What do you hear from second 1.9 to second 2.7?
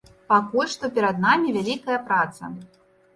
праца.